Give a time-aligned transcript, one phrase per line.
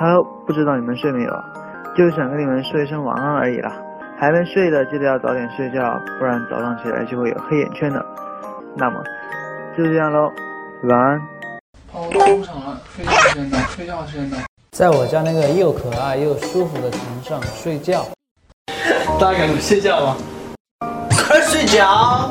[0.00, 0.06] 哈，
[0.46, 1.30] 不知道你们睡没有？
[1.94, 3.70] 就是想跟你们说一声晚安而已啦。
[4.18, 8.02] 还没睡的记得要早点睡觉，不然早上起来就会有黑眼圈的。
[8.78, 8.96] 那么
[9.76, 10.32] 就这样喽，
[10.84, 11.20] 晚安。
[11.92, 14.38] 跑到工厂了，睡觉时间到，睡觉时间到。
[14.70, 18.06] 在我家那个又可爱又舒服的床上睡觉。
[19.20, 20.16] 大家赶紧睡觉吗。
[21.28, 22.30] 快睡觉。